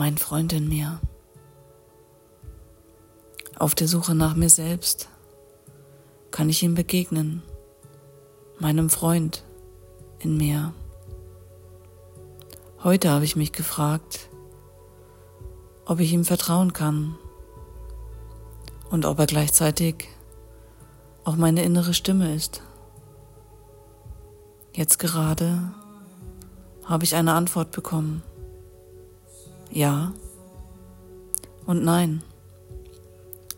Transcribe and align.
mein 0.00 0.16
Freund 0.16 0.54
in 0.54 0.66
mir. 0.66 0.98
Auf 3.58 3.74
der 3.74 3.86
Suche 3.86 4.14
nach 4.14 4.34
mir 4.34 4.48
selbst 4.48 5.10
kann 6.30 6.48
ich 6.48 6.62
ihm 6.62 6.74
begegnen, 6.74 7.42
meinem 8.58 8.88
Freund 8.88 9.44
in 10.18 10.38
mir. 10.38 10.72
Heute 12.82 13.10
habe 13.10 13.26
ich 13.26 13.36
mich 13.36 13.52
gefragt, 13.52 14.30
ob 15.84 16.00
ich 16.00 16.14
ihm 16.14 16.24
vertrauen 16.24 16.72
kann 16.72 17.16
und 18.88 19.04
ob 19.04 19.18
er 19.18 19.26
gleichzeitig 19.26 20.08
auch 21.24 21.36
meine 21.36 21.62
innere 21.62 21.92
Stimme 21.92 22.34
ist. 22.34 22.62
Jetzt 24.72 24.98
gerade 24.98 25.74
habe 26.86 27.04
ich 27.04 27.14
eine 27.16 27.34
Antwort 27.34 27.70
bekommen. 27.70 28.22
Ja. 29.70 30.12
Und 31.66 31.84
nein. 31.84 32.22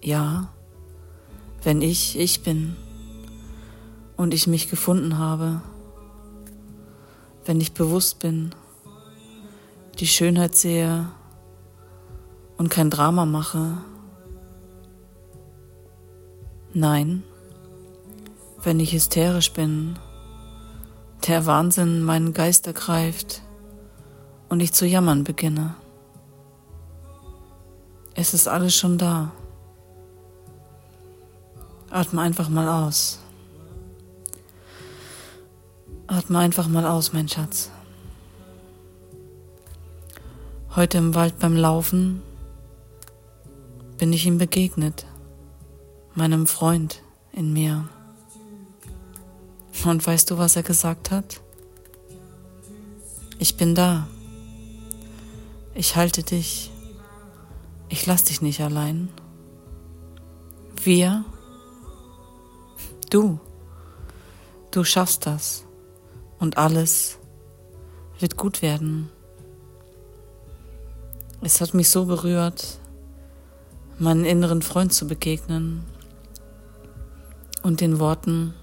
Ja, 0.03 0.53
wenn 1.63 1.81
ich 1.81 2.19
ich 2.19 2.43
bin. 2.43 2.77
Und 4.17 4.35
ich 4.35 4.47
mich 4.47 4.69
gefunden 4.69 5.19
habe, 5.19 5.63
wenn 7.45 7.61
ich 7.61 7.73
bewusst 7.73 8.19
bin, 8.19 8.55
die 9.99 10.07
Schönheit 10.07 10.55
sehe. 10.55 11.09
Und 12.57 12.69
kein 12.69 12.91
Drama 12.91 13.25
mache. 13.25 13.79
Nein, 16.75 17.23
wenn 18.63 18.81
ich 18.81 18.93
hysterisch 18.93 19.53
bin, 19.53 19.99
der 21.27 21.47
Wahnsinn 21.47 22.03
meinen 22.03 22.33
Geist 22.33 22.67
ergreift. 22.67 23.43
Und 24.49 24.61
ich 24.61 24.73
zu 24.73 24.87
jammern 24.87 25.25
beginne. 25.25 25.75
Es 28.15 28.35
ist 28.35 28.47
alles 28.47 28.77
schon 28.77 28.99
da. 28.99 29.33
Atme 31.91 32.21
einfach 32.21 32.49
mal 32.49 32.69
aus. 32.69 33.19
Atme 36.07 36.39
einfach 36.39 36.69
mal 36.69 36.87
aus, 36.87 37.13
mein 37.13 37.29
Schatz. 37.29 37.71
Heute 40.75 40.99
im 40.99 41.15
Wald 41.15 41.39
beim 41.39 41.57
Laufen 41.57 42.23
bin 43.99 44.13
ich 44.13 44.27
ihm 44.27 44.39
begegnet, 44.39 45.07
meinem 46.15 46.47
Freund 46.47 47.03
in 47.33 47.53
mir. 47.53 47.89
Und 49.85 50.07
weißt 50.07 50.31
du, 50.31 50.39
was 50.39 50.57
er 50.57 50.63
gesagt 50.63 51.11
hat? 51.11 51.41
Ich 53.39 53.57
bin 53.57 53.75
da. 53.75 54.07
Ich 55.75 55.97
halte 55.97 56.23
dich. 56.23 56.72
Ich 57.93 58.07
lass 58.07 58.25
dich 58.25 58.41
nicht 58.41 58.63
allein. 58.63 59.11
Wir, 60.83 61.27
du, 63.11 63.39
du 64.71 64.83
schaffst 64.83 65.27
das 65.27 65.67
und 66.39 66.57
alles 66.57 67.19
wird 68.19 68.39
gut 68.39 68.63
werden. 68.63 69.11
Es 71.43 71.61
hat 71.61 71.75
mich 71.75 71.91
so 71.91 72.07
berührt, 72.07 72.79
meinen 73.99 74.25
inneren 74.25 74.63
Freund 74.63 74.95
zu 74.95 75.07
begegnen 75.07 75.85
und 77.63 77.83
den 77.83 77.99
Worten, 77.99 78.55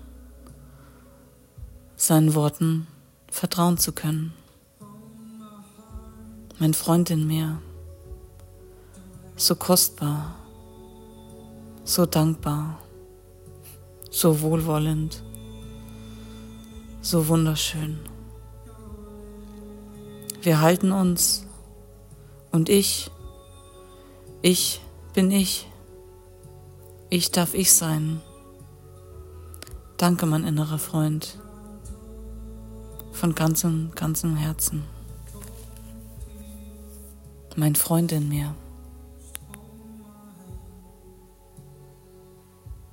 seinen 1.95 2.33
Worten 2.33 2.87
vertrauen 3.29 3.77
zu 3.77 3.91
können. 3.91 4.33
Mein 6.57 6.73
Freund 6.73 7.11
in 7.11 7.27
mir 7.27 7.61
so 9.39 9.55
kostbar, 9.55 10.35
so 11.85 12.05
dankbar, 12.05 12.77
so 14.11 14.41
wohlwollend, 14.41 15.23
so 17.01 17.25
wunderschön. 17.29 17.99
Wir 20.41 20.59
halten 20.59 20.91
uns 20.91 21.45
und 22.51 22.67
ich, 22.67 23.09
ich 24.41 24.81
bin 25.13 25.31
ich. 25.31 25.67
Ich 27.09 27.31
darf 27.31 27.53
ich 27.53 27.71
sein. 27.71 28.21
Danke, 29.95 30.25
mein 30.25 30.43
innerer 30.43 30.77
Freund. 30.77 31.39
Von 33.13 33.35
ganzem, 33.35 33.91
ganzem 33.95 34.35
Herzen. 34.35 34.83
Mein 37.55 37.75
Freund 37.75 38.11
in 38.11 38.27
mir. 38.27 38.53